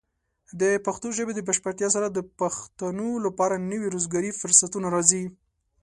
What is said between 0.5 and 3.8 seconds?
د پښتو ژبې د بشپړتیا سره، د پښتنو لپاره